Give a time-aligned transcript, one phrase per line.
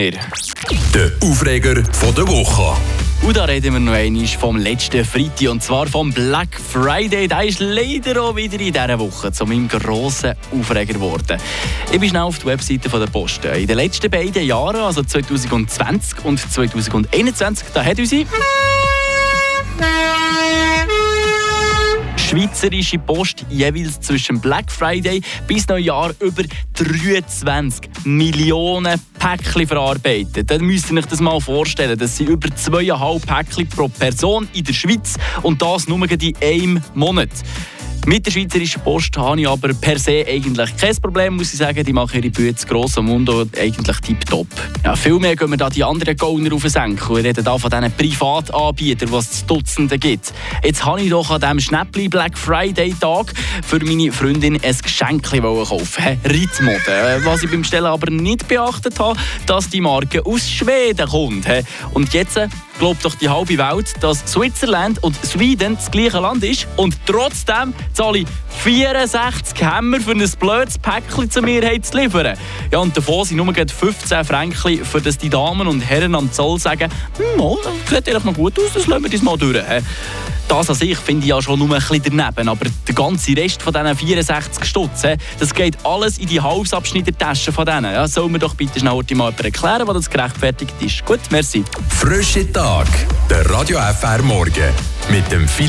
[0.00, 2.74] Der Aufreger von der Woche.
[3.22, 7.28] Und da reden wir noch einmal vom letzten Freitag, und zwar vom Black Friday.
[7.28, 11.36] Der ist leider auch wieder in dieser Woche zu meinem grossen Aufreger geworden.
[11.92, 13.44] Ich bin schnell auf die Webseite der Post.
[13.44, 18.24] In den letzten beiden Jahren, also 2020 und 2021, da hat unsere
[22.30, 30.48] Schweizerische Post jeweils zwischen Black Friday bis Neujahr über 23 Millionen Päckchen verarbeitet.
[30.48, 31.98] Dann müsst ihr euch das mal vorstellen.
[31.98, 36.80] Das sind über 2,5 Päckchen pro Person in der Schweiz und das nur in einem
[36.94, 37.30] Monat.
[38.06, 41.84] Mit der Schweizerischen Post habe ich aber per se eigentlich kein Problem, muss ich sagen.
[41.84, 44.48] Die machen ihre Bücher gross am Mund eigentlich tipptopp.
[44.84, 47.16] Ja, vielmehr gehen wir da die anderen Gauner auf den Senkel.
[47.16, 50.32] Wir reden da von diesen Privatanbietern, was es Dutzende gibt.
[50.64, 55.22] Jetzt habe ich doch an diesem Schnäppli Black Friday Tag für meine Freundin ein Geschenk
[55.22, 56.18] kaufen.
[56.24, 56.80] Ritzmode.
[56.88, 61.46] Äh, was ich beim Stellen aber nicht beachtet habe, dass die Marke aus Schweden kommt.
[61.92, 62.40] Und jetzt
[62.80, 67.74] glaubt doch die halbe Welt, dass Switzerland und Schweden das gleiche Land ist und trotzdem
[67.92, 68.26] zahle ich
[68.62, 72.36] 64 Hämmer für ein blödes Päckchen zu mir zu liefern.
[72.70, 76.58] Ja, und davon sind nur 15 Franken, für das die Damen und Herren am Zoll
[76.58, 79.56] sagen, hm, oh, das sieht eigentlich noch gut aus, das lassen wir das mal durch
[80.50, 82.48] das an sich finde ich ja schon nur ein bisschen daneben.
[82.48, 85.02] Aber der ganze Rest von diesen 64 Stutz,
[85.38, 87.92] das geht alles in die Halsabschneidertasche von denen.
[87.92, 91.04] Ja, soll mir doch bitte schnell mal erklären, was das gerechtfertigt ist.
[91.04, 91.64] Gut, merci.
[91.88, 92.88] Frische Tag,
[93.30, 94.74] der Radio FR Morgen
[95.08, 95.68] mit dem Philipp